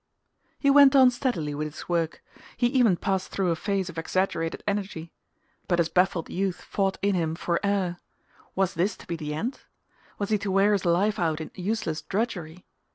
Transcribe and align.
He 0.57 0.71
went 0.71 0.95
on 0.95 1.11
steadily 1.11 1.53
with 1.53 1.71
his 1.75 1.87
work: 1.87 2.23
he 2.57 2.65
even 2.65 2.97
passed 2.97 3.27
through 3.29 3.51
a 3.51 3.55
phase 3.55 3.87
of 3.87 3.99
exaggerated 3.99 4.63
energy. 4.67 5.11
But 5.67 5.77
his 5.77 5.89
baffled 5.89 6.27
youth 6.27 6.59
fought 6.59 6.97
in 7.03 7.13
him 7.13 7.35
for 7.35 7.59
air. 7.63 7.97
Was 8.55 8.73
this 8.73 8.97
to 8.97 9.05
be 9.05 9.15
the 9.15 9.35
end? 9.35 9.59
Was 10.17 10.31
he 10.31 10.39
to 10.39 10.49
wear 10.49 10.73
his 10.73 10.85
life 10.85 11.19
out 11.19 11.39
in 11.39 11.51
useless 11.53 12.01
drudgery? 12.01 12.65